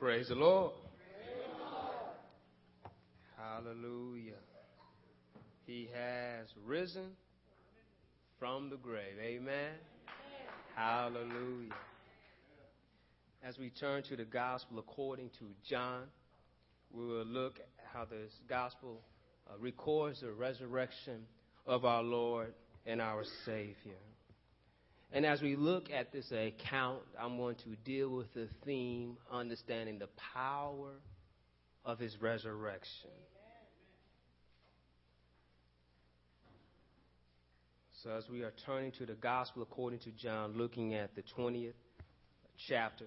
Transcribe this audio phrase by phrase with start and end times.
[0.00, 0.72] Praise the Lord.
[3.36, 4.32] Hallelujah.
[5.66, 7.10] He has risen
[8.38, 9.18] from the grave.
[9.22, 9.72] Amen.
[10.74, 11.74] Hallelujah.
[13.44, 16.04] As we turn to the gospel according to John,
[16.90, 19.02] we will look at how this gospel
[19.50, 21.26] uh, records the resurrection
[21.66, 22.54] of our Lord
[22.86, 23.98] and our Savior.
[25.12, 29.98] And as we look at this account, I'm going to deal with the theme understanding
[29.98, 30.92] the power
[31.84, 33.10] of his resurrection.
[38.02, 41.74] So, as we are turning to the gospel according to John, looking at the 20th
[42.68, 43.06] chapter,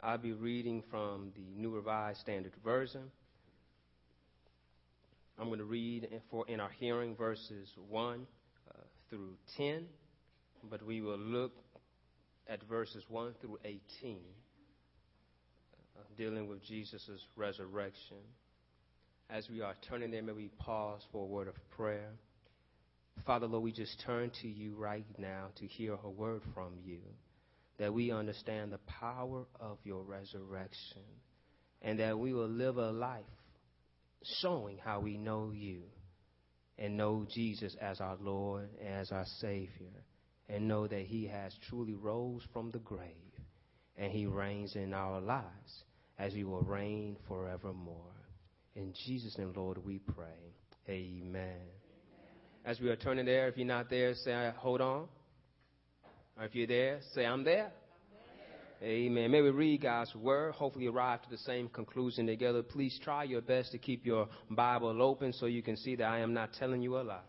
[0.00, 3.10] I'll be reading from the New Revised Standard Version.
[5.38, 8.26] I'm going to read for in our hearing verses 1
[8.70, 8.74] uh,
[9.08, 9.86] through 10
[10.70, 11.52] but we will look
[12.48, 13.80] at verses 1 through 18,
[15.96, 18.18] uh, dealing with Jesus' resurrection.
[19.30, 22.10] As we are turning there, may we pause for a word of prayer.
[23.26, 27.00] Father, Lord, we just turn to you right now to hear a word from you,
[27.78, 31.02] that we understand the power of your resurrection,
[31.80, 33.24] and that we will live a life
[34.40, 35.82] showing how we know you
[36.78, 40.04] and know Jesus as our Lord, and as our Savior
[40.52, 43.08] and know that he has truly rose from the grave
[43.96, 45.84] and he reigns in our lives
[46.18, 47.96] as he will reign forevermore.
[48.76, 50.54] In Jesus' name, Lord, we pray.
[50.88, 51.60] Amen.
[52.64, 55.08] As we are turning there, if you're not there, say, hold on.
[56.38, 57.72] Or if you're there, say, I'm there.
[58.82, 59.30] Amen.
[59.30, 62.62] May we read God's word, hopefully arrive to the same conclusion together.
[62.62, 66.18] Please try your best to keep your Bible open so you can see that I
[66.18, 67.20] am not telling you a lie.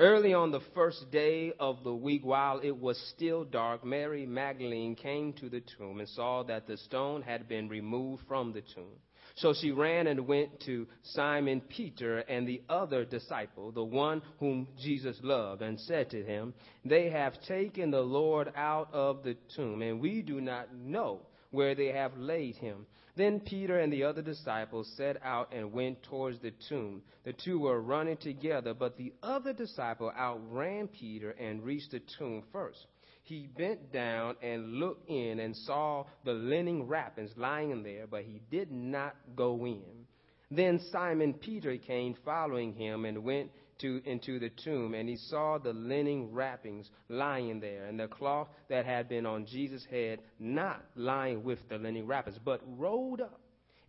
[0.00, 4.94] Early on the first day of the week, while it was still dark, Mary Magdalene
[4.94, 8.96] came to the tomb and saw that the stone had been removed from the tomb.
[9.34, 14.68] So she ran and went to Simon Peter and the other disciple, the one whom
[14.82, 19.82] Jesus loved, and said to him, They have taken the Lord out of the tomb,
[19.82, 22.86] and we do not know where they have laid him.
[23.20, 27.02] Then Peter and the other disciples set out and went towards the tomb.
[27.24, 32.42] The two were running together, but the other disciple outran Peter and reached the tomb
[32.50, 32.86] first.
[33.22, 38.40] He bent down and looked in and saw the linen wrappings lying there, but he
[38.50, 40.06] did not go in.
[40.50, 45.58] Then Simon Peter came following him and went to, into the tomb, and he saw
[45.58, 50.84] the linen wrappings lying there, and the cloth that had been on Jesus' head not
[50.94, 53.40] lying with the linen wrappings, but rolled up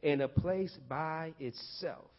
[0.02, 2.10] in a place by itself.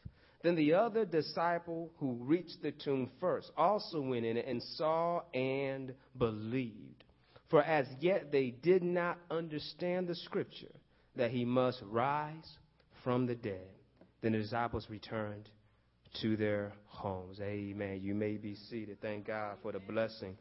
[0.42, 5.94] Then the other disciple who reached the tomb first also went in and saw and
[6.18, 7.04] believed.
[7.48, 10.74] For as yet they did not understand the scripture
[11.16, 12.58] that he must rise
[13.04, 13.68] from the dead.
[14.22, 15.48] Then the disciples returned
[16.20, 17.40] to their homes.
[17.40, 18.00] Amen.
[18.02, 18.98] You may be seated.
[19.00, 20.36] Thank God for the blessing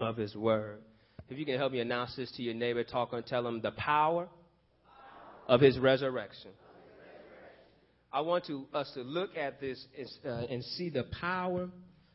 [0.00, 0.78] of His Word.
[1.28, 3.70] If you can help me announce this to your neighbor, talk and tell him the
[3.72, 4.28] power
[5.46, 6.50] of His resurrection.
[8.12, 9.82] I want to, us to look at this
[10.24, 11.68] uh, and see the power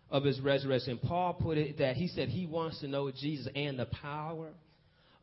[0.10, 1.00] of His resurrection.
[1.04, 4.50] Paul put it that he said he wants to know Jesus and the power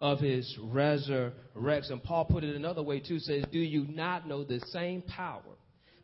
[0.01, 2.01] of his resurrection.
[2.01, 5.41] Paul put it another way too, says, Do you not know the same power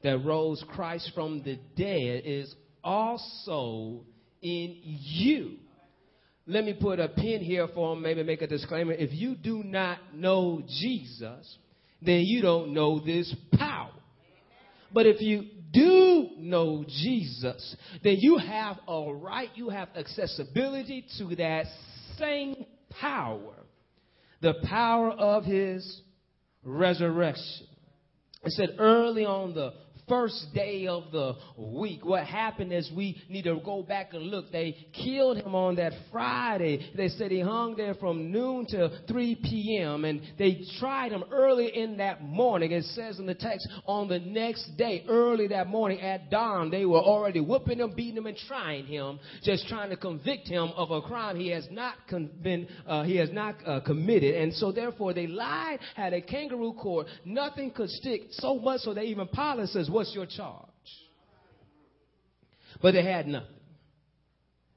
[0.03, 4.05] that rose Christ from the dead is also
[4.43, 5.56] in you.
[6.47, 8.93] Let me put a pin here for him, maybe make a disclaimer.
[8.93, 11.59] If you do not know Jesus,
[12.03, 13.93] then you don't know this power.
[14.93, 21.37] But if you do know Jesus, then you have a right, you have accessibility to
[21.37, 21.66] that
[22.19, 22.65] same
[23.00, 23.55] power,
[24.41, 26.03] the power of his
[26.65, 27.66] resurrection.
[28.43, 29.75] It said early on the
[30.10, 32.04] first day of the week.
[32.04, 34.50] What happened is we need to go back and look.
[34.50, 36.91] They killed him on that Friday.
[36.97, 40.04] They said he hung there from noon to 3 p.m.
[40.04, 42.72] and they tried him early in that morning.
[42.72, 46.84] It says in the text, on the next day, early that morning at dawn, they
[46.84, 50.91] were already whooping him, beating him, and trying him, just trying to convict him of
[50.91, 54.34] a crime he has not con- been, uh, he has not uh, committed.
[54.34, 57.07] And so therefore they lied, had a kangaroo court.
[57.24, 60.66] Nothing could stick so much so that even Pilate says, What's your charge?
[62.80, 63.48] But they had nothing.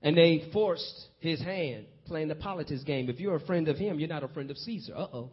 [0.01, 3.09] And they forced his hand playing the politics game.
[3.09, 4.93] If you're a friend of him, you're not a friend of Caesar.
[4.93, 5.31] Uh oh.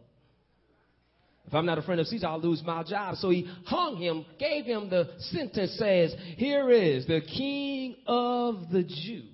[1.45, 3.15] If I'm not a friend of Caesar, I'll lose my job.
[3.17, 8.83] So he hung him, gave him the sentence says, Here is the king of the
[8.83, 9.25] Jews.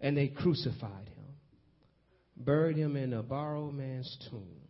[0.00, 1.26] And they crucified him,
[2.36, 4.62] buried him in a borrowed man's tomb.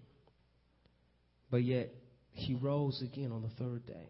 [1.51, 1.89] But yet,
[2.33, 4.09] he rose again on the third day.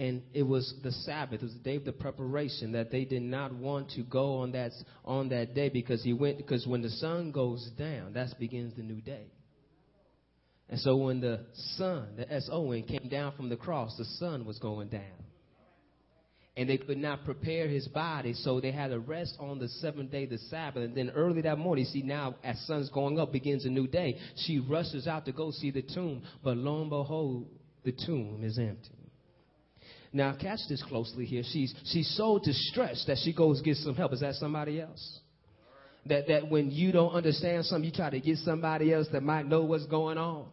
[0.00, 3.20] And it was the Sabbath, it was the day of the preparation that they did
[3.20, 4.72] not want to go on that,
[5.04, 8.82] on that day because he went, because when the sun goes down, that begins the
[8.82, 9.26] new day.
[10.70, 11.40] And so when the
[11.76, 15.02] sun, the S-O-N, came down from the cross, the sun was going down.
[16.56, 20.10] And they could not prepare his body, so they had to rest on the seventh
[20.10, 20.82] day, the Sabbath.
[20.82, 24.16] And then early that morning, see now, as sun's going up, begins a new day.
[24.46, 27.48] She rushes out to go see the tomb, but lo and behold,
[27.84, 28.99] the tomb is empty.
[30.12, 31.42] Now, catch this closely here.
[31.44, 34.12] She's, she's so distressed that she goes get some help.
[34.12, 35.20] Is that somebody else?
[36.06, 39.46] That, that when you don't understand something, you try to get somebody else that might
[39.46, 40.46] know what's going on.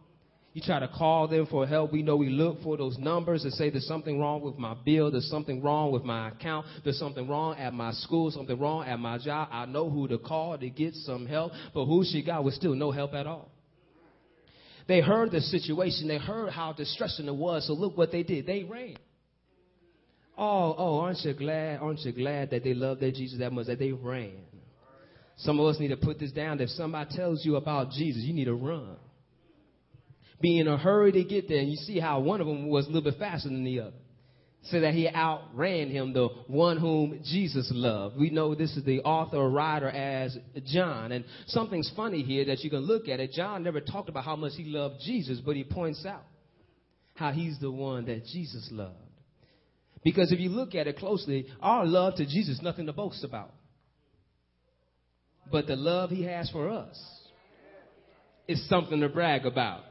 [0.52, 1.92] You try to call them for help.
[1.92, 5.10] We know we look for those numbers and say there's something wrong with my bill,
[5.10, 8.98] there's something wrong with my account, there's something wrong at my school, something wrong at
[8.98, 9.48] my job.
[9.52, 12.74] I know who to call to get some help, but who she got was still
[12.74, 13.50] no help at all.
[14.86, 18.46] They heard the situation, they heard how distressing it was, so look what they did.
[18.46, 18.96] They ran.
[20.38, 21.80] Oh, oh, aren't you glad?
[21.80, 24.36] Aren't you glad that they love their Jesus that much that they ran?
[25.38, 26.60] Some of us need to put this down.
[26.60, 28.96] If somebody tells you about Jesus, you need to run
[30.40, 31.58] be in a hurry to get there.
[31.58, 33.96] And you see how one of them was a little bit faster than the other.
[34.64, 38.16] So that he outran him, the one whom Jesus loved.
[38.18, 40.36] We know this is the author or writer as
[40.66, 41.12] John.
[41.12, 43.32] And something's funny here that you can look at it.
[43.32, 46.24] John never talked about how much he loved Jesus, but he points out
[47.14, 48.96] how he's the one that Jesus loved.
[50.04, 53.52] Because if you look at it closely, our love to Jesus nothing to boast about.
[55.50, 56.98] But the love he has for us
[58.46, 59.82] is something to brag about.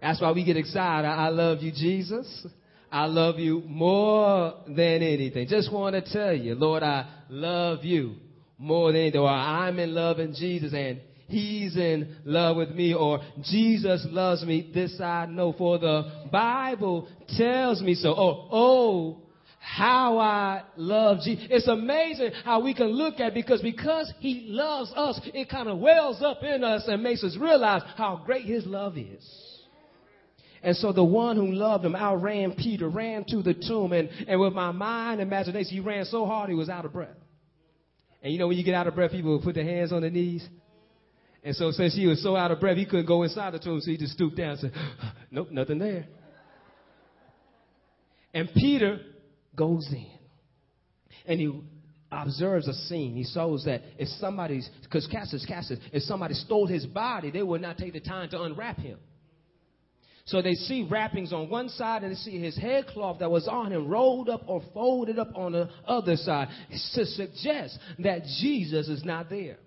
[0.00, 1.06] That's why we get excited.
[1.06, 2.46] I love you, Jesus.
[2.90, 5.48] I love you more than anything.
[5.48, 8.16] Just want to tell you, Lord, I love you
[8.58, 9.20] more than anything.
[9.20, 12.94] Or I'm in love in Jesus and he's in love with me.
[12.94, 14.70] Or Jesus loves me.
[14.72, 18.14] This I know for the Bible tells me so.
[18.16, 19.22] Oh, oh,
[19.58, 21.46] how I love Jesus.
[21.48, 25.78] It's amazing how we can look at because because he loves us, it kind of
[25.78, 29.26] wells up in us and makes us realize how great his love is.
[30.62, 34.40] And so the one who loved him outran Peter, ran to the tomb, and, and
[34.40, 37.16] with my mind imagination, he ran so hard he was out of breath.
[38.22, 40.00] And you know, when you get out of breath, people will put their hands on
[40.00, 40.46] their knees.
[41.44, 43.80] And so since he was so out of breath, he couldn't go inside the tomb,
[43.80, 44.72] so he just stooped down and said,
[45.30, 46.06] Nope, nothing there.
[48.32, 48.98] And Peter
[49.54, 50.10] goes in.
[51.26, 51.60] And he
[52.10, 53.14] observes a scene.
[53.14, 57.60] He shows that if somebody's, because Cassius, Cassius, if somebody stole his body, they would
[57.60, 58.98] not take the time to unwrap him.
[60.26, 63.72] So they see wrappings on one side and they see his headcloth that was on
[63.72, 66.48] him rolled up or folded up on the other side
[66.94, 69.58] to suggest that Jesus is not there.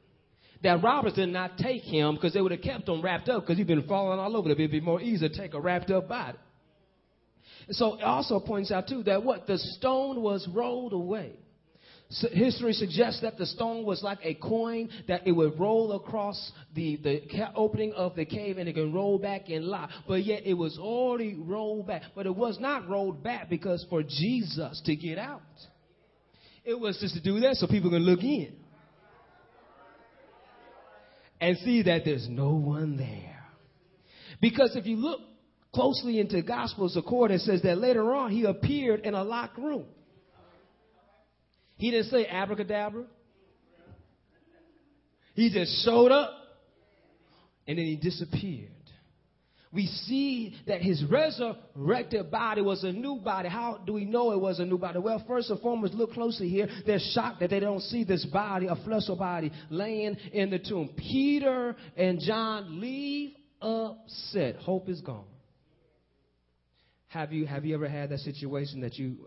[0.63, 3.57] That robbers did not take him because they would have kept him wrapped up because
[3.57, 4.50] he'd been falling all over.
[4.50, 6.38] It'd be more easy to take a wrapped up body.
[7.69, 11.33] So it also points out too that what the stone was rolled away.
[12.09, 16.51] So history suggests that the stone was like a coin that it would roll across
[16.74, 17.21] the, the
[17.54, 19.89] opening of the cave and it can roll back and lie.
[20.07, 22.04] But yet it was already rolled back.
[22.15, 25.42] But it was not rolled back because for Jesus to get out.
[26.63, 28.56] It was just to do that so people can look in
[31.39, 33.45] and see that there's no one there.
[34.42, 35.21] Because if you look
[35.73, 39.85] closely into Gospels, accord, it says that later on he appeared in a locked room.
[41.78, 43.06] He didn't say abracadabra.
[45.35, 46.31] He just showed up
[47.68, 48.71] and then he disappeared.
[49.71, 53.50] We see that his resurrected body was a new body.
[53.50, 55.00] How do we know it was a new body?
[55.00, 56.68] Well, first and foremost, look closely here.
[56.86, 60.90] They're shocked that they don't see this body, a fleshly body, laying in the tomb.
[60.97, 63.31] Peter and John leave
[63.62, 64.56] upset.
[64.57, 65.26] Hope is gone.
[67.07, 69.18] Have you, have you ever had that situation that you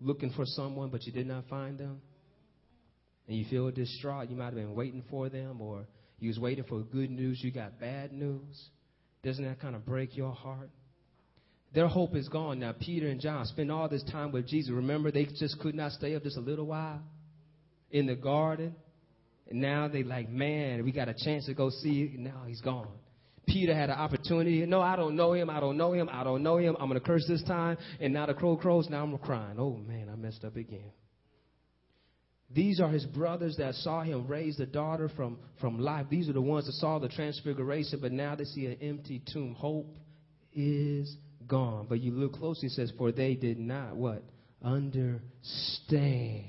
[0.00, 2.00] looking for someone, but you did not find them,
[3.26, 5.86] and you feel distraught, you might have been waiting for them, or
[6.18, 8.68] you was waiting for good news, you got bad news.
[9.22, 10.70] Doesn't that kind of break your heart?
[11.74, 12.74] Their hope is gone now.
[12.78, 14.72] Peter and John spend all this time with Jesus.
[14.72, 17.00] Remember, they just could not stay up just a little while
[17.90, 18.74] in the garden.
[19.48, 22.10] And now they're like, man, we got a chance to go see.
[22.14, 22.18] It.
[22.18, 22.88] Now he's gone.
[23.46, 24.64] Peter had an opportunity.
[24.66, 25.50] No, I don't know him.
[25.50, 26.08] I don't know him.
[26.12, 26.76] I don't know him.
[26.78, 27.76] I'm going to curse this time.
[28.00, 28.88] And now the crow crows.
[28.90, 29.56] Now I'm crying.
[29.58, 30.90] Oh, man, I messed up again.
[32.54, 36.06] These are his brothers that saw him raise the daughter from, from life.
[36.10, 39.54] These are the ones that saw the transfiguration, but now they see an empty tomb.
[39.54, 39.96] Hope
[40.52, 41.16] is
[41.46, 41.86] gone.
[41.88, 44.22] But you look closely, it says, For they did not what?
[44.62, 46.44] Understand.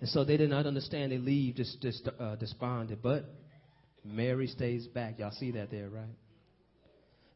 [0.00, 1.12] And so they did not understand.
[1.12, 3.00] They leave just, just uh, despondent.
[3.02, 3.24] But
[4.04, 5.18] Mary stays back.
[5.18, 6.04] Y'all see that there, right?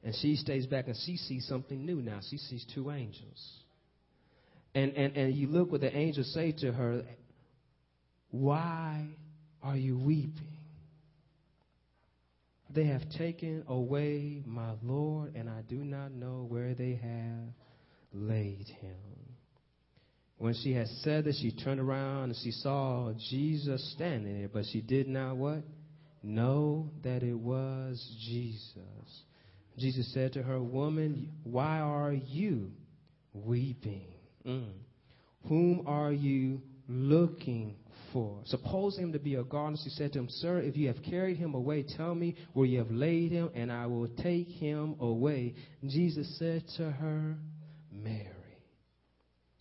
[0.03, 2.21] And she stays back and she sees something new now.
[2.29, 3.60] She sees two angels.
[4.75, 7.03] And, and, and you look what the angels say to her
[8.31, 9.09] Why
[9.63, 10.47] are you weeping?
[12.73, 17.53] They have taken away my Lord, and I do not know where they have
[18.13, 18.95] laid him.
[20.39, 24.65] When she had said that, she turned around and she saw Jesus standing there, but
[24.73, 25.65] she did not what?
[26.23, 29.23] Know that it was Jesus.
[29.77, 32.71] Jesus said to her, Woman, why are you
[33.35, 34.07] weeping?
[34.47, 34.73] Mm.
[35.49, 37.77] Whom are you looking
[38.13, 38.41] for?
[38.45, 39.79] Suppose him to be a gardener.
[39.83, 42.79] She said to him, Sir, if you have carried him away, tell me where you
[42.79, 45.55] have laid him, and I will take him away.
[45.87, 47.37] Jesus said to her,
[47.93, 48.27] Mary.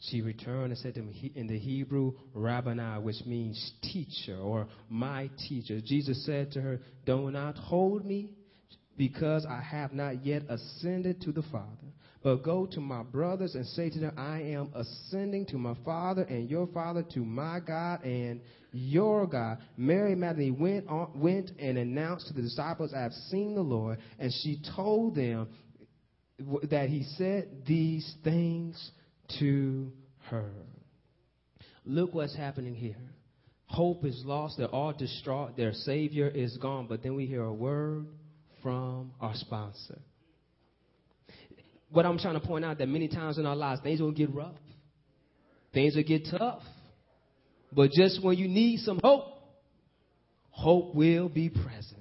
[0.02, 5.30] She returned and said to him in the Hebrew, Rabboni, which means teacher or my
[5.50, 5.82] teacher.
[5.82, 8.32] Jesus said to her, Do not hold me
[8.98, 11.94] because I have not yet ascended to the Father.
[12.22, 16.24] But go to my brothers and say to them, I am ascending to my Father
[16.24, 18.42] and your Father, to my God and
[18.74, 19.60] your God.
[19.78, 24.00] Mary Magdalene went, on, went and announced to the disciples, I have seen the Lord.
[24.18, 25.48] And she told them
[26.70, 28.92] that he said these things
[29.40, 29.92] to
[30.30, 30.52] her.
[31.86, 32.98] Look what's happening here.
[33.68, 34.58] Hope is lost.
[34.58, 35.56] They're all distraught.
[35.56, 36.88] Their Savior is gone.
[36.88, 38.08] But then we hear a word
[38.62, 40.00] from our sponsor.
[41.92, 44.34] What I'm trying to point out that many times in our lives, things will get
[44.34, 44.56] rough.
[45.74, 46.62] Things will get tough.
[47.72, 49.26] But just when you need some hope,
[50.50, 52.00] hope will be present.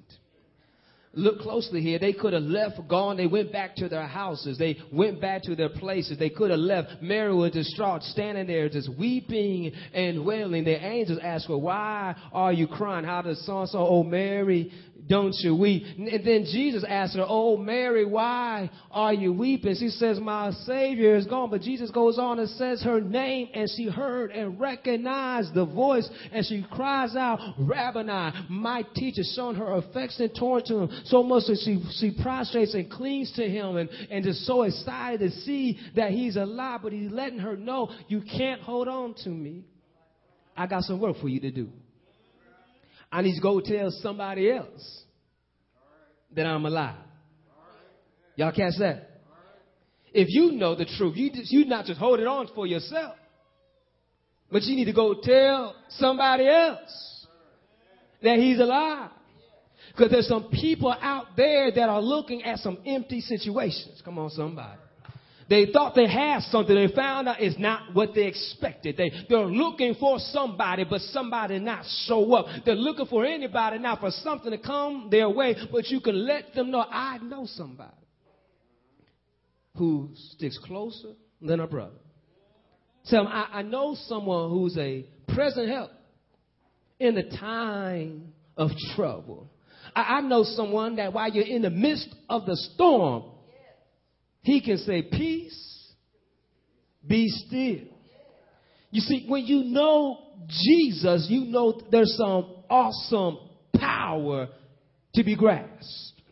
[1.15, 1.99] Look closely here.
[1.99, 3.17] They could have left, gone.
[3.17, 4.59] They went back to their houses.
[4.59, 6.19] They went back to their places.
[6.19, 7.03] They could have left.
[7.03, 10.65] Mary was distraught, standing there just weeping and wailing.
[10.65, 13.05] The angels asked her, Why are you crying?
[13.05, 14.71] How does so and so, oh Mary,
[15.09, 15.85] don't you weep?
[15.97, 19.75] And then Jesus asked her, Oh, Mary, why are you weeping?
[19.79, 21.51] She says, My Savior is gone.
[21.51, 26.09] But Jesus goes on and says her name, and she heard and recognized the voice,
[26.33, 31.59] and she cries out, Rabboni, my teacher, showing her affection toward him so much that
[31.65, 36.11] she, she prostrates and clings to him and, and just so excited to see that
[36.11, 36.81] he's alive.
[36.83, 39.65] But he's letting her know, You can't hold on to me.
[40.57, 41.71] I got some work for you to do.
[43.11, 45.03] I need to go tell somebody else
[46.35, 46.97] that I'm alive.
[48.37, 49.09] Y'all catch that?
[50.13, 53.17] If you know the truth, you you not just hold it on for yourself,
[54.51, 57.27] but you need to go tell somebody else
[58.23, 59.11] that he's alive.
[59.93, 64.01] Because there's some people out there that are looking at some empty situations.
[64.05, 64.79] Come on, somebody.
[65.49, 66.75] They thought they had something.
[66.75, 68.99] They found out it's not what they expected.
[68.99, 72.47] They, they're looking for somebody, but somebody not show up.
[72.67, 76.55] They're looking for anybody now for something to come their way, but you can let
[76.55, 77.93] them know, I know somebody
[79.77, 81.97] who sticks closer than a brother.
[83.07, 85.93] Tell them, I, I know someone who's a present help
[87.01, 89.49] in the time of trouble.
[89.97, 93.25] I, I know someone that while you're in the midst of the storm,
[94.43, 95.93] he can say, Peace,
[97.07, 97.89] be still.
[98.91, 103.39] You see, when you know Jesus, you know there's some awesome
[103.75, 104.49] power
[105.15, 106.23] to be grasped.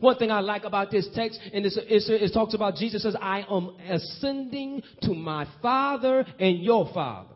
[0.00, 3.14] One thing I like about this text, and it's, it's, it talks about Jesus says,
[3.20, 7.34] I am ascending to my Father and your Father.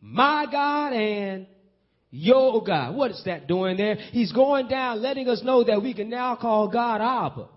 [0.00, 1.46] My God and
[2.10, 2.94] your God.
[2.94, 3.94] What is that doing there?
[3.94, 7.48] He's going down, letting us know that we can now call God Abba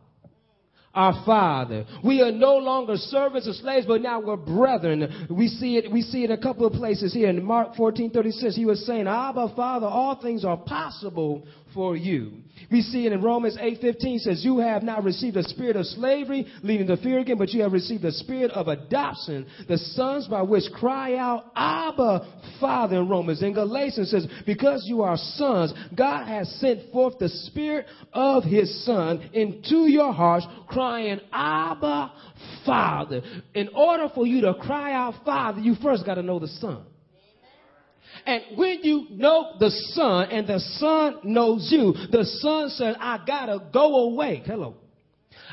[0.93, 1.85] our Father.
[2.03, 5.27] We are no longer servants or slaves, but now we're brethren.
[5.29, 7.29] We see it, we see it a couple of places here.
[7.29, 12.33] In Mark 14, 36, he was saying, Abba, Father, all things are possible for you.
[12.69, 16.45] We see it in Romans 8:15 says, "You have not received a spirit of slavery,
[16.63, 20.41] leading to fear again, but you have received the spirit of adoption, the sons by
[20.41, 22.25] which cry out, Abba,
[22.59, 27.29] Father." In Romans, in Galatians says, "Because you are sons, God has sent forth the
[27.29, 32.11] spirit of His Son into your hearts, crying, Abba,
[32.65, 33.21] Father."
[33.53, 36.77] In order for you to cry out, Father, you first got to know the Son.
[38.25, 43.19] And when you know the Son and the Son knows you, the Son says, I
[43.25, 44.43] gotta go away.
[44.45, 44.75] Hello.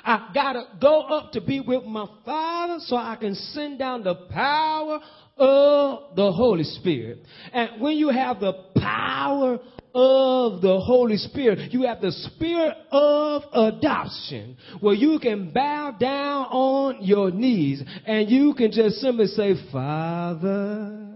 [0.04, 4.14] I gotta go up to be with my Father so I can send down the
[4.30, 5.00] power
[5.36, 7.18] of the Holy Spirit.
[7.52, 9.58] And when you have the power
[9.94, 16.46] of the Holy Spirit, you have the spirit of adoption where you can bow down
[16.46, 21.07] on your knees and you can just simply say, Father,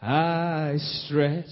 [0.00, 1.44] I stretch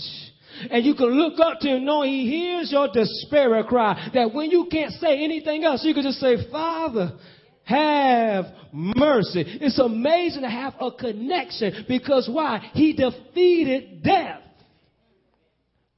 [0.70, 4.10] And you can look up to him knowing he hears your despair cry.
[4.14, 7.18] That when you can't say anything else, you can just say, Father,
[7.64, 9.42] have mercy.
[9.46, 12.70] It's amazing to have a connection because why?
[12.74, 14.42] He defeated death.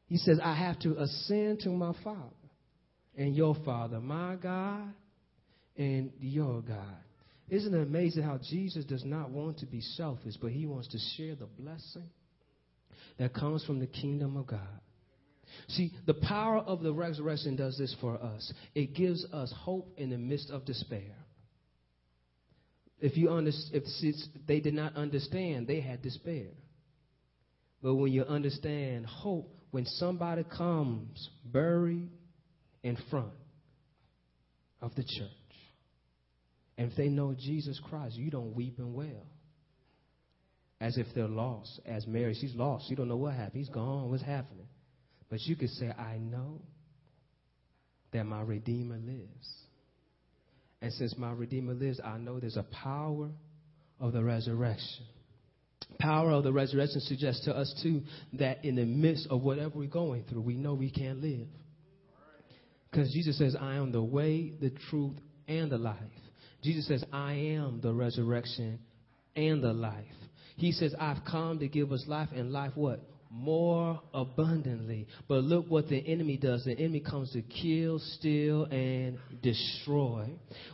[0.08, 2.20] He says, I have to ascend to my Father
[3.16, 4.92] and your Father, my God
[5.76, 6.96] and your God.
[7.48, 10.98] Isn't it amazing how Jesus does not want to be selfish, but he wants to
[11.16, 12.08] share the blessing
[13.18, 14.60] that comes from the kingdom of God?
[15.68, 18.52] See, the power of the resurrection does this for us.
[18.74, 21.14] It gives us hope in the midst of despair.
[22.98, 26.48] If you understand, if they did not understand, they had despair.
[27.82, 32.08] But when you understand hope, when somebody comes buried
[32.82, 33.32] in front
[34.80, 35.30] of the church,
[36.78, 39.26] and if they know Jesus Christ, you don't weep and wail.
[40.80, 41.80] As if they're lost.
[41.86, 42.90] As Mary, she's lost.
[42.90, 43.54] You don't know what happened.
[43.54, 44.10] He's gone.
[44.10, 44.66] What's happening?
[45.30, 46.60] But you could say, I know
[48.12, 49.52] that my Redeemer lives.
[50.82, 53.30] And since my Redeemer lives, I know there's a power
[53.98, 55.06] of the resurrection.
[55.98, 58.02] Power of the resurrection suggests to us, too,
[58.34, 61.48] that in the midst of whatever we're going through, we know we can't live.
[62.90, 65.16] Because Jesus says, I am the way, the truth,
[65.48, 65.96] and the life.
[66.62, 68.78] Jesus says, I am the resurrection
[69.34, 70.04] and the life.
[70.56, 73.00] He says, I've come to give us life and life what?
[73.36, 75.06] More abundantly.
[75.28, 76.64] But look what the enemy does.
[76.64, 80.30] The enemy comes to kill, steal, and destroy.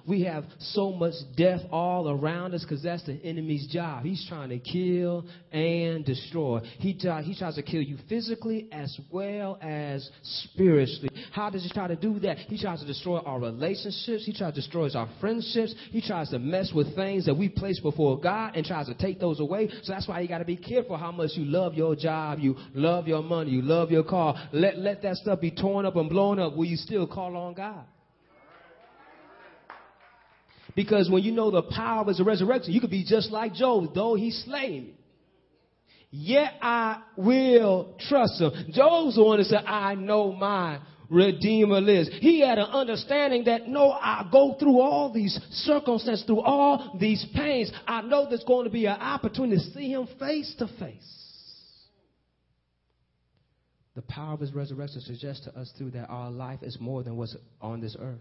[0.07, 4.04] We have so much death all around us because that's the enemy's job.
[4.04, 6.61] He's trying to kill and destroy.
[6.78, 11.11] He, he tries to kill you physically as well as spiritually.
[11.33, 12.38] How does he try to do that?
[12.38, 14.25] He tries to destroy our relationships.
[14.25, 15.75] He tries to destroy our friendships.
[15.90, 19.19] He tries to mess with things that we place before God and tries to take
[19.19, 19.69] those away.
[19.83, 22.52] So that's why you got to be careful how much you love your job, you
[22.75, 24.35] love your money, you love your car.
[24.53, 26.57] Let, let that stuff be torn up and blown up.
[26.57, 27.85] Will you still call on God?
[30.75, 33.95] Because when you know the power of his resurrection, you could be just like Job,
[33.95, 34.95] though he slay me.
[36.11, 38.53] Yet I will trust him.
[38.71, 42.09] Job's the one that said, I know my Redeemer lives.
[42.21, 47.25] He had an understanding that no, I go through all these circumstances, through all these
[47.35, 47.71] pains.
[47.87, 51.32] I know there's going to be an opportunity to see him face to face.
[53.94, 57.16] The power of his resurrection suggests to us through that our life is more than
[57.16, 58.20] what's on this earth.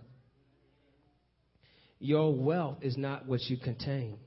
[2.00, 4.18] Your wealth is not what you contain.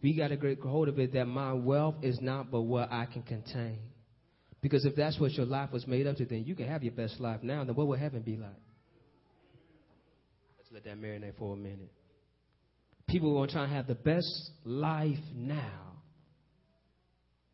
[0.00, 3.06] We got to get hold of it that my wealth is not but what I
[3.06, 3.78] can contain.
[4.62, 6.92] Because if that's what your life was made up to, then you can have your
[6.92, 7.64] best life now.
[7.64, 8.50] Then what will heaven be like?
[10.56, 11.92] Let's let that marinate for a minute.
[13.06, 15.92] People want to try and have the best life now.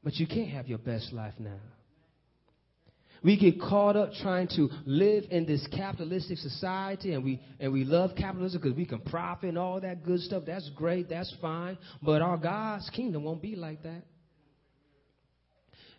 [0.04, 1.58] But you can't have your best life now.
[3.22, 7.84] We get caught up trying to live in this capitalistic society and we, and we
[7.84, 10.44] love capitalism because we can profit and all that good stuff.
[10.46, 11.08] That's great.
[11.08, 11.76] That's fine.
[12.02, 14.02] But our God's kingdom won't be like that.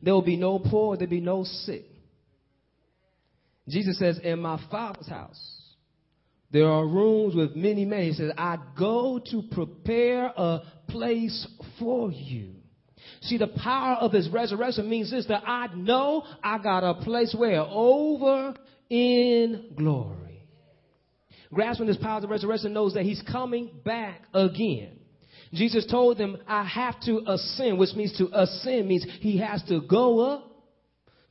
[0.01, 0.97] There will be no poor.
[0.97, 1.85] There'll be no sick.
[3.69, 5.61] Jesus says, in my father's house,
[6.51, 8.03] there are rooms with many men.
[8.03, 11.47] He says, I go to prepare a place
[11.79, 12.55] for you.
[13.21, 17.35] See, the power of his resurrection means this that I know I got a place
[17.37, 17.61] where?
[17.61, 18.55] Over
[18.89, 20.47] in glory.
[21.53, 24.97] Grasping this power of the resurrection knows that he's coming back again.
[25.53, 29.81] Jesus told them, I have to ascend, which means to ascend means he has to
[29.81, 30.47] go up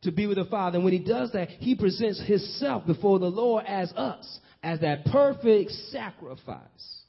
[0.02, 0.76] to be with the Father.
[0.76, 5.06] And when he does that, he presents himself before the Lord as us, as that
[5.06, 6.99] perfect sacrifice.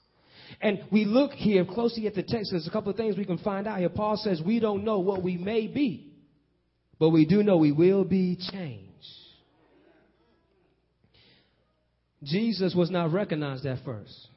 [0.60, 2.52] And we look here closely at the text.
[2.52, 3.90] There's a couple of things we can find out here.
[3.90, 6.12] Paul says we don't know what we may be,
[7.00, 8.88] but we do know we will be changed.
[12.24, 14.28] Jesus was not recognized at first.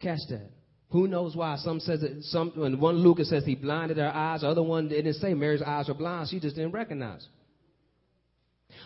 [0.00, 0.50] Catch that.
[0.90, 1.56] Who knows why?
[1.56, 4.88] Some says that some when one Lucas says he blinded her eyes, the other one
[4.88, 7.26] didn't say Mary's eyes were blind, she just didn't recognize.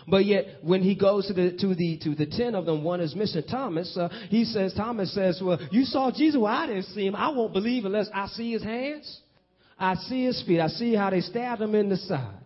[0.08, 3.00] But yet, when he goes to the to the to the ten of them, one
[3.00, 3.96] is missing Thomas.
[3.96, 6.40] Uh, he says, Thomas says, "Well, you saw Jesus.
[6.40, 7.16] Well, I didn't see him.
[7.16, 9.20] I won't believe unless I see his hands,
[9.78, 12.42] I see his feet, I see how they stabbed him in the side."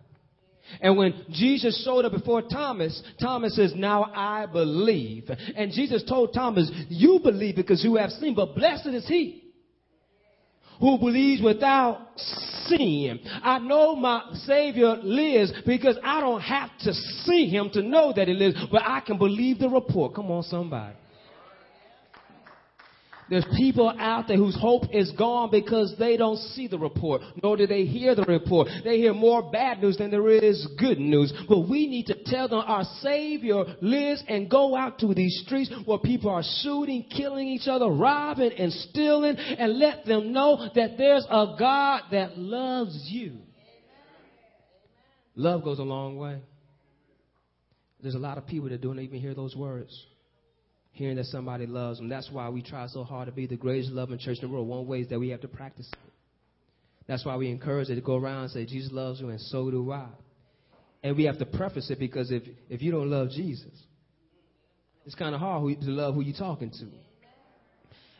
[0.79, 5.29] And when Jesus showed up before Thomas, Thomas says, Now I believe.
[5.55, 9.50] And Jesus told Thomas, You believe because you have seen, but blessed is he
[10.81, 13.19] who believes without sin.
[13.43, 18.27] I know my Savior lives because I don't have to see him to know that
[18.27, 20.15] he lives, but I can believe the report.
[20.15, 20.95] Come on, somebody.
[23.31, 27.55] There's people out there whose hope is gone because they don't see the report, nor
[27.55, 28.67] do they hear the report.
[28.83, 31.31] They hear more bad news than there is good news.
[31.47, 35.71] But we need to tell them our Savior lives and go out to these streets
[35.85, 40.97] where people are shooting, killing each other, robbing and stealing, and let them know that
[40.97, 43.37] there's a God that loves you.
[45.35, 46.41] Love goes a long way.
[48.01, 50.05] There's a lot of people that don't even hear those words
[50.91, 52.09] hearing that somebody loves them.
[52.09, 54.67] That's why we try so hard to be the greatest loving church in the world.
[54.67, 55.99] One way is that we have to practice it.
[57.07, 59.71] That's why we encourage it to go around and say, Jesus loves you, and so
[59.71, 60.07] do I.
[61.03, 63.71] And we have to preface it because if, if you don't love Jesus,
[65.05, 66.85] it's kind of hard to love who you're talking to.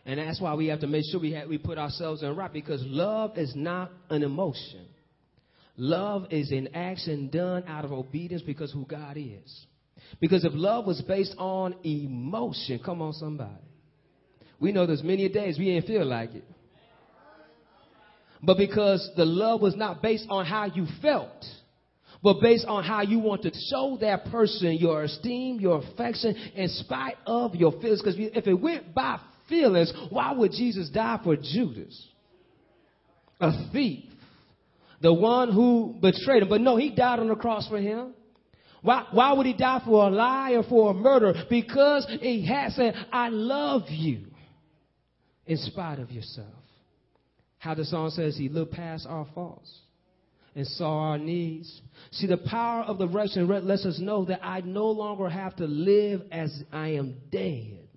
[0.04, 2.52] And that's why we have to make sure we, have, we put ourselves in right
[2.52, 4.88] because love is not an emotion.
[5.78, 9.66] Love is an action done out of obedience because who God is.
[10.19, 13.52] Because if love was based on emotion, come on, somebody.
[14.60, 16.43] We know there's many days we didn't feel like it.
[18.43, 21.45] But because the love was not based on how you felt,
[22.24, 26.67] but based on how you want to show that person your esteem, your affection, in
[26.69, 28.02] spite of your feelings.
[28.02, 29.19] Because if it went by
[29.50, 32.08] feelings, why would Jesus die for Judas?
[33.39, 34.06] A thief.
[35.02, 36.50] The one who betrayed him.
[36.50, 38.13] But no, he died on the cross for him.
[38.82, 41.34] Why, why would he die for a lie or for a murder?
[41.50, 44.26] Because he had said, I love you
[45.46, 46.48] in spite of yourself.
[47.60, 49.72] How the song says he looked past our faults
[50.56, 51.82] and saw our needs.
[52.12, 55.65] See, the power of the resurrection lets us know that I no longer have to
[55.65, 57.88] live as I am dead.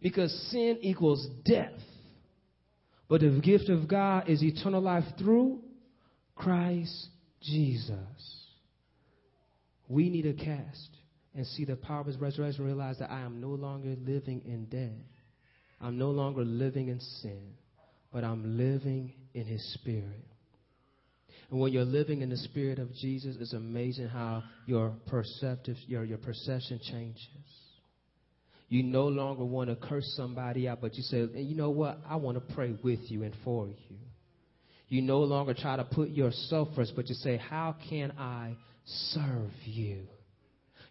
[0.00, 1.78] Because sin equals death.
[3.08, 5.60] But the gift of God is eternal life through
[6.34, 7.08] Christ
[7.42, 8.41] Jesus.
[9.92, 10.88] We need to cast
[11.34, 14.64] and see the power of his resurrection, realize that I am no longer living in
[14.64, 15.04] death.
[15.82, 17.52] I'm no longer living in sin,
[18.10, 20.24] but I'm living in his spirit.
[21.50, 26.04] And when you're living in the spirit of Jesus, it's amazing how your perceptive, your,
[26.04, 27.28] your perception changes.
[28.70, 31.98] You no longer want to curse somebody out, but you say, you know what?
[32.08, 33.96] I want to pray with you and for you.
[34.88, 39.50] You no longer try to put yourself first, but you say, how can I serve
[39.64, 40.06] you.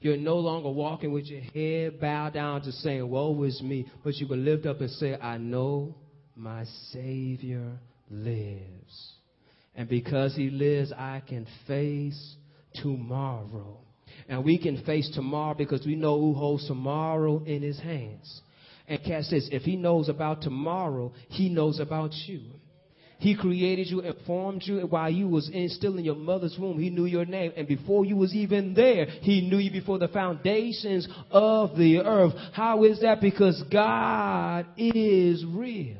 [0.02, 4.16] You're no longer walking with your head bowed down to saying, Woe is me, but
[4.16, 5.96] you can lift up and say, I know
[6.36, 9.14] my Savior lives.
[9.76, 12.36] And because He lives, I can face
[12.82, 13.78] tomorrow.
[14.28, 18.42] And we can face tomorrow because we know who holds tomorrow in His hands.
[18.88, 22.42] And catch this if He knows about tomorrow, He knows about you.
[23.22, 26.80] He created you and formed you while you was in, still in your mother's womb.
[26.80, 27.54] He knew your name.
[27.56, 32.34] And before you was even there, He knew you before the foundations of the earth.
[32.54, 33.22] How is that?
[33.22, 35.98] Because God is real.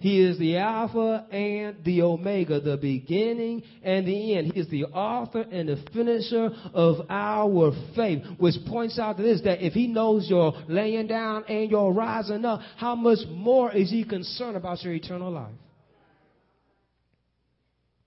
[0.00, 4.54] He is the Alpha and the Omega, the beginning and the end.
[4.54, 9.42] He is the author and the finisher of our faith, which points out to this
[9.42, 13.90] that if He knows you're laying down and you're rising up, how much more is
[13.90, 15.52] He concerned about your eternal life?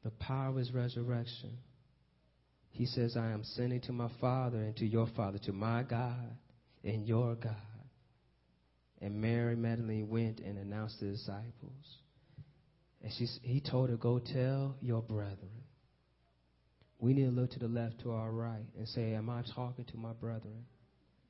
[0.06, 1.58] The power of his resurrection.
[2.70, 6.38] He says, I am sending to my Father and to your Father, to my God
[6.84, 7.56] and your God.
[9.02, 11.98] And Mary Magdalene went and announced to the disciples.
[13.02, 15.64] And she, he told her, Go tell your brethren.
[17.00, 19.86] We need to look to the left, to our right, and say, Am I talking
[19.86, 20.66] to my brethren?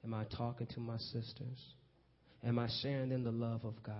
[0.03, 1.63] Am I talking to my sisters?
[2.43, 3.95] Am I sharing them the love of God?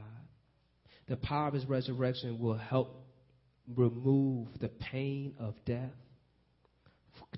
[1.07, 3.04] The power of his resurrection will help
[3.73, 5.91] remove the pain of death.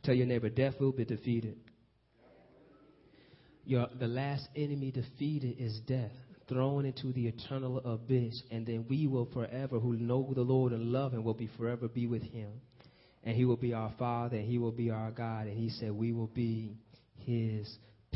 [0.04, 1.58] Tell your neighbor, death will be defeated.
[3.66, 6.12] Your, the last enemy defeated is death,
[6.48, 10.92] thrown into the eternal abyss, and then we will forever, who know the Lord and
[10.92, 12.50] love Him, will be forever be with Him.
[13.24, 15.92] And He will be our Father, and He will be our God, and He said
[15.92, 16.78] we will be
[17.26, 17.68] His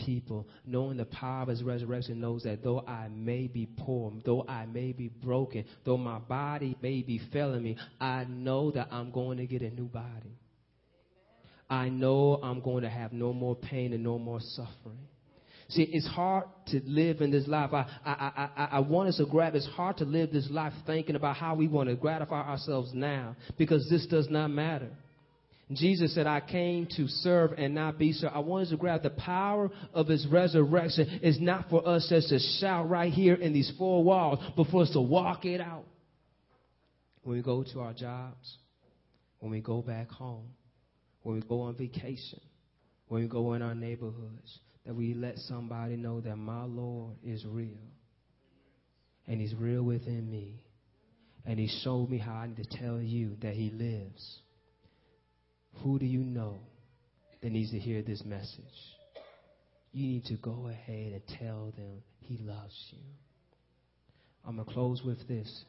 [0.05, 4.45] people, knowing the power of his resurrection, knows that though I may be poor, though
[4.47, 9.11] I may be broken, though my body may be failing me, I know that I'm
[9.11, 10.37] going to get a new body.
[11.69, 15.07] I know I'm going to have no more pain and no more suffering.
[15.69, 17.69] See, it's hard to live in this life.
[17.71, 19.55] I, I, I, I want us to grab.
[19.55, 23.37] It's hard to live this life thinking about how we want to gratify ourselves now
[23.57, 24.89] because this does not matter.
[25.75, 28.33] Jesus said, I came to serve and not be served.
[28.35, 31.19] I want us to grab the power of his resurrection.
[31.21, 34.81] It's not for us just to shout right here in these four walls, but for
[34.83, 35.85] us to walk it out.
[37.23, 38.57] When we go to our jobs,
[39.39, 40.47] when we go back home,
[41.23, 42.41] when we go on vacation,
[43.07, 47.45] when we go in our neighborhoods, that we let somebody know that my Lord is
[47.45, 47.77] real.
[49.27, 50.61] and He's real within me.
[51.45, 54.39] And He showed me how I need to tell you that He lives.
[55.77, 56.59] Who do you know
[57.41, 58.63] that needs to hear this message?
[59.91, 62.99] You need to go ahead and tell them He loves you.
[64.45, 65.65] I'm going to close with this.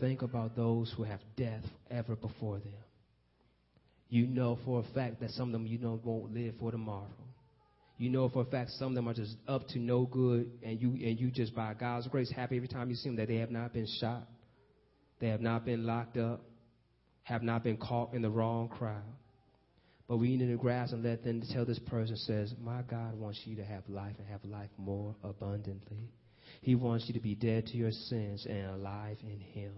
[0.00, 2.72] Think about those who have death ever before them.
[4.08, 7.10] You know for a fact that some of them you know won't live for tomorrow.
[7.98, 10.80] You know for a fact some of them are just up to no good, and
[10.80, 13.36] you and you just by God's grace happy every time you see them that they
[13.36, 14.28] have not been shot,
[15.18, 16.42] they have not been locked up,
[17.26, 19.02] have not been caught in the wrong crowd.
[20.06, 23.40] But we need to grasp and let them tell this person says, My God wants
[23.44, 26.08] you to have life and have life more abundantly.
[26.60, 29.72] He wants you to be dead to your sins and alive in Him.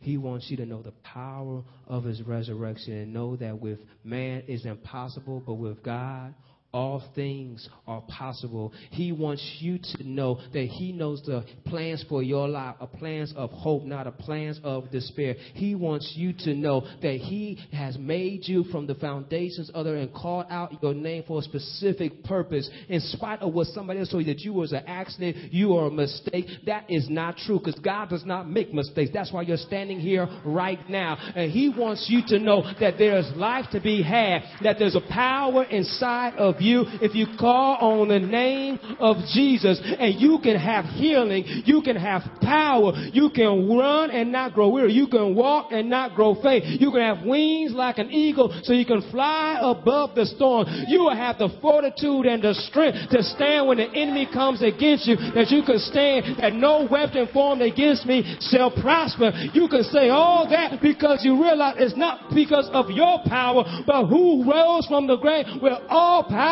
[0.00, 4.44] He wants you to know the power of His resurrection and know that with man
[4.46, 6.32] is impossible, but with God,
[6.72, 8.72] all things are possible.
[8.90, 13.32] He wants you to know that He knows the plans for your life, a plans
[13.36, 15.34] of hope, not a plans of despair.
[15.54, 19.92] He wants you to know that He has made you from the foundations of the
[19.92, 22.70] and called out your name for a specific purpose.
[22.88, 25.88] In spite of what somebody else told you that you was an accident, you are
[25.88, 26.46] a mistake.
[26.64, 29.10] That is not true because God does not make mistakes.
[29.12, 31.18] That's why you're standing here right now.
[31.36, 35.12] And He wants you to know that there's life to be had, that there's a
[35.12, 39.80] power inside of you if you call on the name of Jesus.
[39.82, 44.68] And you can have healing, you can have power, you can run and not grow
[44.68, 48.54] weary, you can walk and not grow faint, you can have wings like an eagle
[48.62, 50.66] so you can fly above the storm.
[50.88, 55.06] You will have the fortitude and the strength to stand when the enemy comes against
[55.06, 59.32] you, that you can stand, that no weapon formed against me shall prosper.
[59.52, 64.06] You can say all that because you realize it's not because of your power, but
[64.06, 66.51] who rose from the grave with all power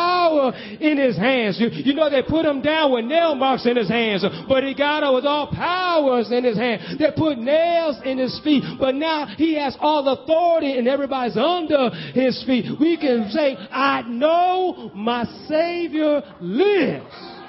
[0.81, 1.59] in his hands.
[1.61, 4.75] You, you know, they put him down with nail marks in his hands, but he
[4.75, 6.99] got up with all powers in his hand.
[6.99, 11.91] They put nails in his feet, but now he has all authority and everybody's under
[12.13, 12.67] his feet.
[12.81, 17.41] We can say, I know my Savior lives.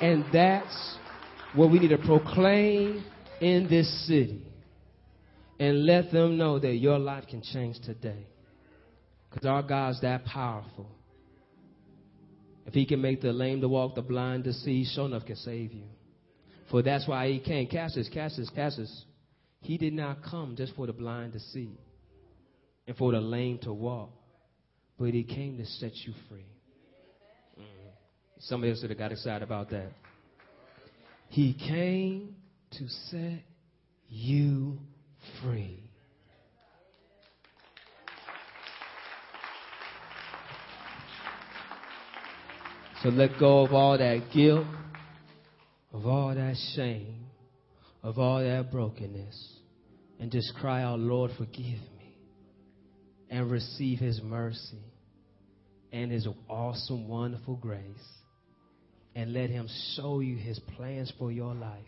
[0.00, 0.98] And that's
[1.54, 3.02] what we need to proclaim
[3.40, 4.45] in this city.
[5.58, 8.26] And let them know that your life can change today.
[9.30, 10.88] Because our God's that powerful.
[12.66, 15.36] If he can make the lame to walk, the blind to see, sure enough can
[15.36, 15.84] save you.
[16.70, 17.68] For that's why he came.
[17.68, 19.04] Cassius, Cassius, Cassius.
[19.60, 21.78] He did not come just for the blind to see
[22.86, 24.10] and for the lame to walk,
[24.98, 26.46] but he came to set you free.
[27.58, 27.88] Mm-hmm.
[28.40, 29.90] Somebody else would have got excited about that.
[31.28, 32.36] He came
[32.72, 33.42] to set
[34.08, 34.78] you
[35.42, 35.82] free.
[43.06, 44.66] So let go of all that guilt,
[45.92, 47.26] of all that shame,
[48.02, 49.60] of all that brokenness,
[50.18, 52.18] and just cry out, Lord, forgive me,
[53.30, 54.82] and receive His mercy
[55.92, 57.80] and His awesome, wonderful grace,
[59.14, 61.84] and let Him show you His plans for your life,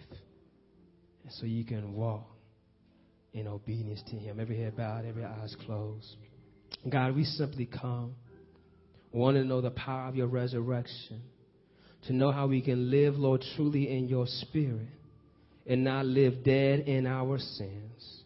[1.31, 2.31] so you can walk
[3.33, 4.39] in obedience to Him.
[4.39, 6.15] Every head bowed, every eyes closed.
[6.89, 8.15] God, we simply come
[9.13, 11.23] want to know the power of your resurrection,
[12.07, 14.89] to know how we can live, Lord, truly in your spirit
[15.67, 18.23] and not live dead in our sins.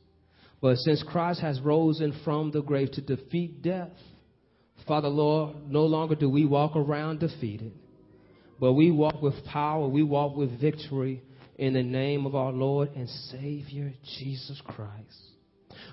[0.60, 3.90] But since Christ has risen from the grave to defeat death,
[4.86, 7.72] Father, Lord, no longer do we walk around defeated,
[8.60, 11.22] but we walk with power, we walk with victory
[11.56, 15.30] in the name of our Lord and Savior, Jesus Christ.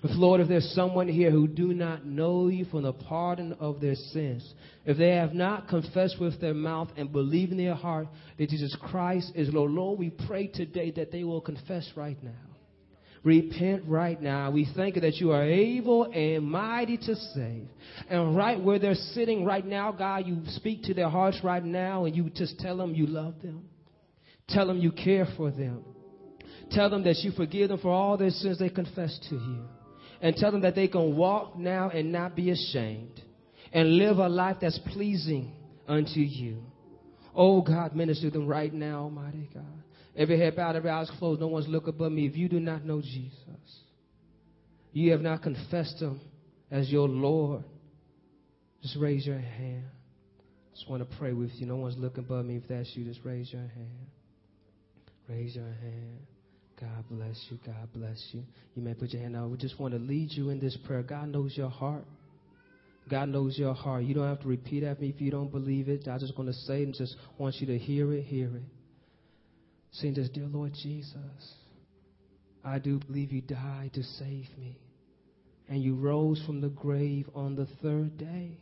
[0.04, 3.82] If, Lord, if there's someone here who do not know you from the pardon of
[3.82, 4.54] their sins,
[4.86, 8.76] if they have not confessed with their mouth and believe in their heart that Jesus
[8.80, 12.32] Christ is Lord, Lord, we pray today that they will confess right now.
[13.24, 14.50] Repent right now.
[14.52, 17.68] We thank you that you are able and mighty to save.
[18.10, 22.06] And right where they're sitting right now, God, you speak to their hearts right now
[22.06, 23.66] and you just tell them you love them.
[24.48, 25.84] Tell them you care for them.
[26.72, 29.66] Tell them that you forgive them for all their sins they confess to you
[30.22, 33.22] and tell them that they can walk now and not be ashamed
[33.72, 35.52] and live a life that's pleasing
[35.88, 36.64] unto you.
[37.36, 39.64] Oh God, minister them right now, Almighty God.
[40.16, 42.26] Every head bowed, every eyes closed, no one's looking but me.
[42.26, 43.34] If you do not know Jesus,
[44.92, 46.20] you have not confessed him
[46.72, 47.64] as your Lord,
[48.82, 49.86] just raise your hand.
[50.74, 51.66] Just want to pray with you.
[51.66, 52.58] No one's looking but me.
[52.58, 54.08] If that's you, just raise your hand.
[55.28, 56.20] Raise your hand.
[56.80, 57.60] God bless you.
[57.66, 58.44] God bless you.
[58.76, 59.50] You may put your hand out.
[59.50, 61.04] We just want to lead you in this prayer.
[61.04, 62.06] God knows your heart.
[63.10, 64.04] God knows your heart.
[64.04, 66.08] You don't have to repeat after me if you don't believe it.
[66.08, 68.64] I'm just going to say it and just want you to hear it, hear it.
[69.92, 71.16] Sing this, Dear Lord Jesus,
[72.64, 74.78] I do believe you died to save me.
[75.68, 78.58] And you rose from the grave on the third day.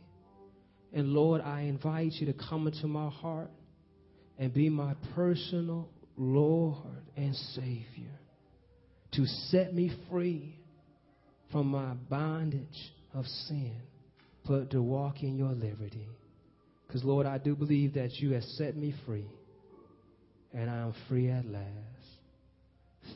[0.92, 3.50] And Lord, I invite you to come into my heart
[4.38, 8.18] and be my personal Lord and Savior.
[9.12, 10.58] To set me free
[11.50, 13.74] from my bondage of sin
[14.48, 16.08] but to walk in your liberty.
[16.86, 19.28] Because, Lord, I do believe that you have set me free,
[20.54, 21.66] and I am free at last.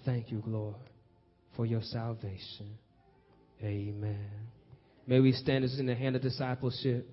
[0.05, 0.77] Thank you, Lord,
[1.57, 2.77] for your salvation.
[3.63, 4.29] Amen.
[5.07, 7.09] May we stand as in the hand of discipleship.